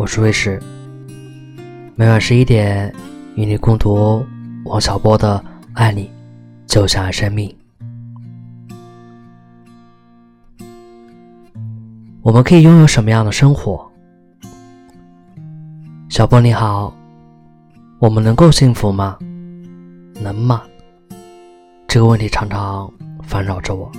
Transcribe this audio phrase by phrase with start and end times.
[0.00, 0.58] 我是卫士，
[1.94, 2.90] 每晚十一点
[3.34, 4.24] 与你共读
[4.64, 5.38] 王小波的
[5.74, 6.10] 《爱你
[6.66, 7.54] 就像爱生命》。
[12.22, 13.86] 我们可以拥有什么样的生活？
[16.08, 16.96] 小波你好，
[17.98, 19.18] 我们能够幸福吗？
[20.14, 20.62] 能吗？
[21.86, 22.90] 这个问题常常
[23.22, 23.92] 烦扰着我。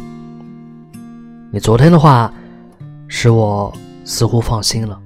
[1.51, 2.33] 你昨天的话
[3.07, 3.71] 使我
[4.03, 4.99] 似乎放心了。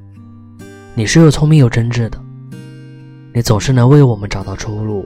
[0.98, 2.17] 你是又聪明又真挚的，
[3.34, 5.05] 你总是能为我们找到出路。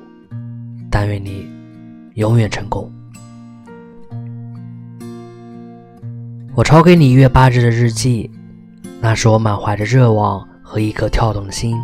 [0.91, 1.49] 但愿你
[2.13, 2.91] 永远成功。
[6.53, 8.29] 我抄给你一月八日的日记，
[9.01, 11.75] 那是我满怀着热望和一颗跳动的心。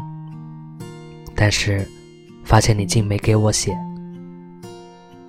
[1.36, 1.84] 但是，
[2.44, 3.76] 发现你竟没给我写。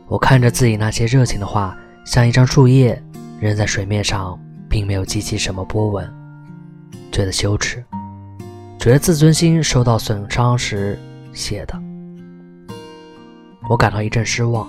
[0.06, 3.02] 我看着自己那些热情的话，像一张树叶
[3.40, 6.06] 扔在水面上，并没有激起什么波纹，
[7.10, 7.82] 觉得羞耻。
[8.86, 10.96] 觉得自尊心受到损伤时
[11.32, 11.76] 写的，
[13.68, 14.64] 我感到一阵失望。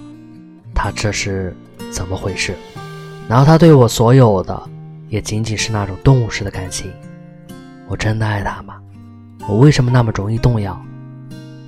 [0.74, 1.56] 他这是
[1.92, 2.56] 怎么回事？
[3.30, 4.60] 难道他对我所有的
[5.08, 6.92] 也仅仅是那种动物式的感情？
[7.88, 8.78] 我真的爱他吗？
[9.48, 10.84] 我为什么那么容易动摇？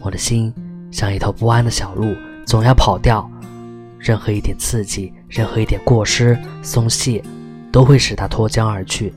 [0.02, 0.52] 我的心
[0.90, 2.16] 像一头不安的小鹿，
[2.48, 3.30] 总要跑掉。
[4.00, 7.24] 任何一点刺激，任何一点过失、松懈，
[7.72, 9.14] 都会使它脱缰而去。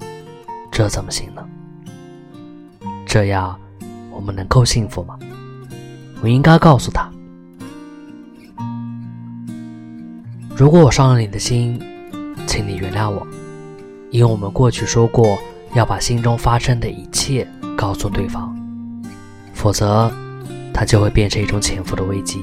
[0.71, 1.43] 这怎么行呢？
[3.13, 3.55] 这样，
[4.11, 5.19] 我们能够幸福吗？
[6.23, 7.11] 我应该告诉他：
[10.57, 11.79] 如果我伤了你的心，
[12.47, 13.27] 请你原谅我，
[14.11, 15.39] 因为我们过去说过
[15.75, 17.47] 要把心中发生的一切
[17.77, 18.57] 告诉对方，
[19.53, 20.11] 否则，
[20.73, 22.41] 它就会变成一种潜伏的危机。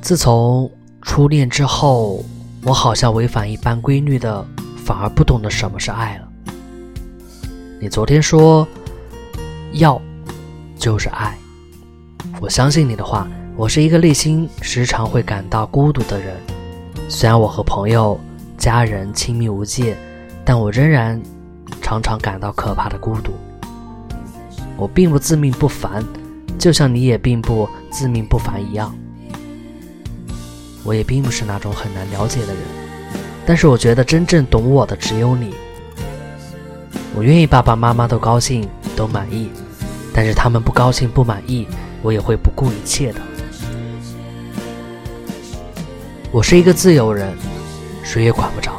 [0.00, 0.68] 自从
[1.02, 2.24] 初恋之后，
[2.64, 4.44] 我好像违反一般规律的，
[4.84, 6.31] 反而不懂得什么是爱了。
[7.82, 8.64] 你昨天说，
[9.72, 10.00] 要
[10.78, 11.36] 就是爱。
[12.40, 13.26] 我相信你的话。
[13.56, 16.36] 我是一个内心时常会感到孤独的人。
[17.08, 18.18] 虽然我和朋友、
[18.56, 19.96] 家人亲密无间，
[20.44, 21.20] 但我仍然
[21.82, 23.32] 常常感到可怕的孤独。
[24.76, 26.04] 我并不自命不凡，
[26.60, 28.94] 就像你也并不自命不凡一样。
[30.84, 32.62] 我也并不是那种很难了解的人，
[33.44, 35.52] 但是我觉得真正懂我的只有你。
[37.14, 39.50] 我愿意爸爸妈妈都高兴都满意，
[40.14, 41.68] 但是他们不高兴不满意，
[42.02, 43.20] 我也会不顾一切的。
[46.30, 47.36] 我是一个自由人，
[48.02, 48.72] 谁也管不着，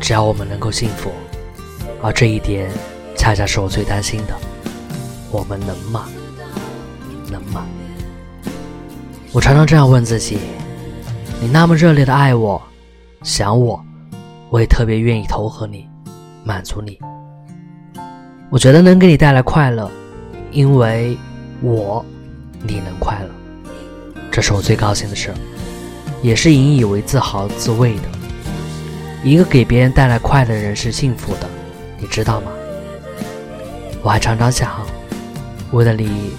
[0.00, 1.12] 只要我们能够幸福，
[2.00, 2.70] 而这一点
[3.14, 4.34] 恰恰是我最担心的。
[5.30, 6.08] 我们能吗？
[7.30, 7.66] 能吗？
[9.32, 10.38] 我常常这样问自己：
[11.38, 12.60] 你那么热烈的爱我、
[13.22, 13.78] 想我，
[14.48, 15.86] 我也特别愿意投合你、
[16.42, 16.98] 满足你。
[18.50, 19.90] 我觉得能给你带来快乐，
[20.52, 21.18] 因为
[21.60, 22.02] 我
[22.62, 23.28] 你能快乐，
[24.30, 25.34] 这是我最高兴的事，
[26.22, 28.02] 也是引以为自豪自慰的。
[29.22, 31.48] 一个给别人带来快乐的人是幸福的，
[32.00, 32.50] 你知道吗？
[34.02, 34.80] 我还常常想，
[35.72, 36.30] 为了你，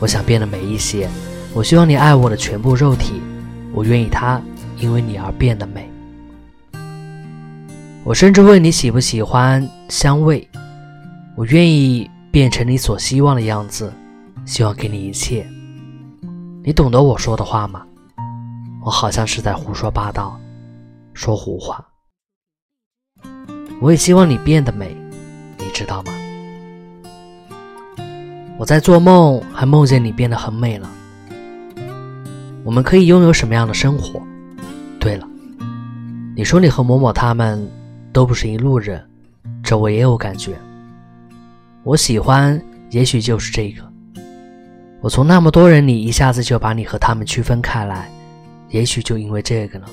[0.00, 1.08] 我想变得美一些。
[1.52, 3.22] 我希望你爱我的全部肉体，
[3.72, 4.42] 我愿意它
[4.80, 5.88] 因为你而变得美。
[8.02, 10.48] 我甚至问你喜不喜欢香味。
[11.36, 13.92] 我愿意变成你所希望的样子，
[14.44, 15.44] 希望给你一切。
[16.62, 17.84] 你懂得我说的话吗？
[18.84, 20.38] 我好像是在胡说八道，
[21.12, 21.84] 说胡话。
[23.80, 24.96] 我也希望你变得美，
[25.58, 26.12] 你知道吗？
[28.56, 30.88] 我在做梦，还梦见你变得很美了。
[32.62, 34.22] 我们可以拥有什么样的生活？
[35.00, 35.28] 对了，
[36.36, 37.68] 你说你和某某他们
[38.12, 39.04] 都不是一路人，
[39.64, 40.56] 这我也有感觉。
[41.84, 42.58] 我喜欢，
[42.90, 43.82] 也许就是这个。
[45.02, 48.10] 我从那么多人里一下子就把你和他们区分开来，
[48.70, 49.86] 也许就因为这个呢。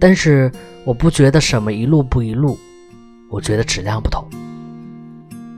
[0.00, 0.50] 但是
[0.84, 2.58] 我不觉得什么一路不一路，
[3.30, 4.24] 我觉得质量不同。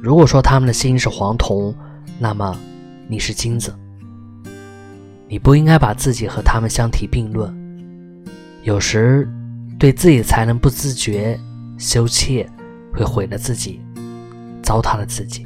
[0.03, 1.75] 如果说他们的心是黄铜，
[2.19, 2.55] 那么
[3.09, 3.75] 你是金子。
[5.29, 7.51] 你不应该把自己和他们相提并论。
[8.65, 9.27] 有时
[9.79, 11.41] 对自己才能不自觉、
[11.79, 12.47] 羞怯，
[12.93, 13.81] 会毁了自己。
[14.71, 15.45] 糟蹋了自己，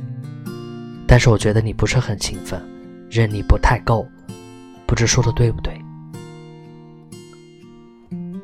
[1.06, 2.60] 但是我觉得你不是很勤奋，
[3.08, 4.06] 认力不太够，
[4.84, 5.80] 不知说的对不对？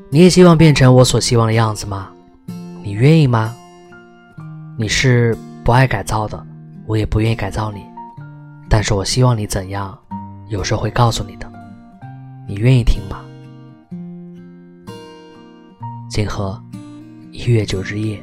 [0.09, 2.09] 你也希望变成我所希望的样子吗？
[2.83, 3.55] 你愿意吗？
[4.79, 6.43] 你是不爱改造的，
[6.87, 7.83] 我也不愿意改造你，
[8.67, 9.99] 但是我希望你怎样，
[10.49, 11.53] 有时候会告诉你的，
[12.49, 13.21] 你愿意听吗？
[16.09, 16.59] 金河，
[17.33, 18.19] 一月九日夜。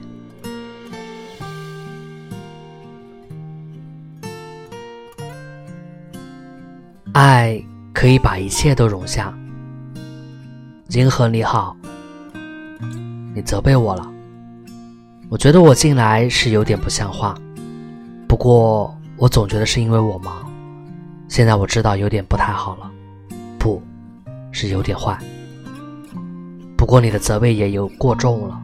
[7.19, 7.59] 爱
[7.95, 9.35] 可以把一切都容下。
[10.89, 11.75] 银河你好，
[13.33, 14.07] 你责备我了。
[15.27, 17.35] 我觉得我进来是有点不像话，
[18.27, 20.47] 不过我总觉得是因为我忙。
[21.27, 22.91] 现在我知道有点不太好了，
[23.57, 23.81] 不
[24.51, 25.17] 是有点坏。
[26.77, 28.61] 不过你的责备也有过重了，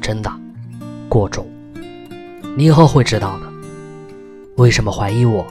[0.00, 0.32] 真的
[1.08, 1.44] 过重。
[2.56, 3.52] 你以后会知道的。
[4.56, 5.44] 为什么怀疑我？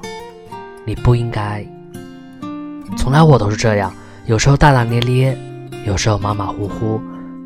[0.85, 1.67] 你不应该。
[2.97, 3.93] 从来我都是这样，
[4.25, 5.37] 有时候大大咧咧，
[5.85, 6.99] 有时候马马虎虎。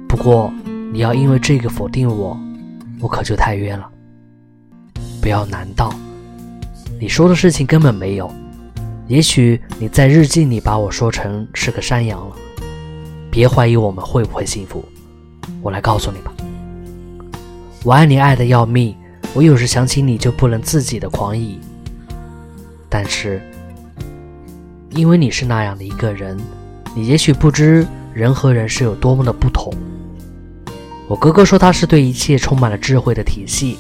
[0.08, 0.52] 不过
[0.92, 2.36] 你要因为这个否定我，
[3.00, 3.88] 我可就太冤了。
[5.22, 5.94] 不要难道
[7.00, 8.30] 你说的事情根本没有？
[9.08, 12.36] 也许你在日记里把我说成是个山羊了。
[13.30, 14.84] 别怀疑我们会不会幸福，
[15.62, 16.34] 我来告诉你吧。
[17.84, 18.96] 我爱你爱的要命，
[19.34, 21.58] 我有时想起你就不能自己的狂野。
[22.90, 23.42] 但是，
[24.92, 26.38] 因为你是那样的一个人，
[26.94, 29.74] 你也许不知人和人是有多么的不同。
[31.08, 33.78] 我哥哥说他是对一切充满了智慧的体系，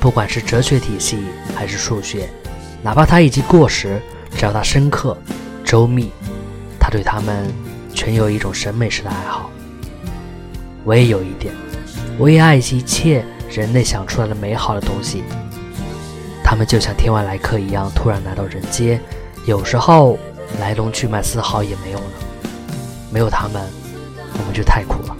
[0.00, 1.18] 不管是哲学体系
[1.54, 2.28] 还是数学。
[2.82, 4.00] 哪怕它已经过时，
[4.36, 5.16] 只要它深刻、
[5.64, 6.10] 周密，
[6.80, 7.46] 他对他们
[7.94, 9.48] 全有一种审美式的爱好。
[10.82, 11.54] 我也有一点，
[12.18, 15.22] 我也爱一切人类想出来的美好的东西。
[16.42, 19.00] 他们就像天外来客一样，突然来到人间，
[19.46, 20.18] 有时候
[20.60, 22.04] 来龙去脉丝毫也没有了。
[23.10, 23.62] 没有他们，
[24.38, 25.16] 我们就太苦了。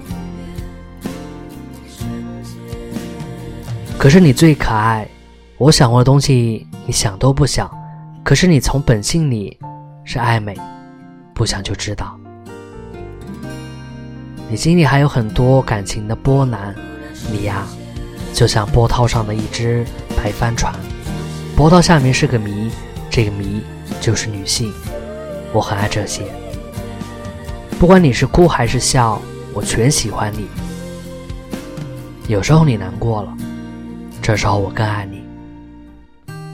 [3.98, 5.06] 可是你最可爱。
[5.58, 7.70] 我想过的东西，你想都不想。
[8.24, 9.56] 可是你从本性里
[10.04, 10.56] 是爱美，
[11.32, 12.18] 不想就知道。
[14.48, 16.74] 你心里还有很多感情的波澜，
[17.30, 17.64] 你呀，
[18.32, 19.86] 就像波涛上的一只
[20.16, 20.74] 白帆船，
[21.54, 22.70] 波涛下面是个谜，
[23.08, 23.62] 这个谜
[24.02, 24.72] 就是女性。
[25.52, 26.24] 我很爱这些，
[27.78, 29.22] 不管你是哭还是笑，
[29.54, 30.48] 我全喜欢你。
[32.26, 33.32] 有时候你难过了，
[34.20, 35.22] 这时候我更爱你。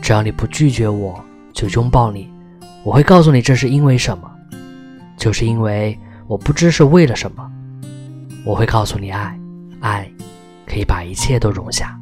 [0.03, 1.19] 只要你不拒绝我，
[1.55, 2.31] 就拥抱你。
[2.85, 4.31] 我会告诉你这是因为什么，
[5.17, 7.51] 就是因为我不知是为了什么。
[8.45, 9.39] 我会告诉你，爱，
[9.81, 10.11] 爱
[10.67, 11.98] 可以把一切都容下。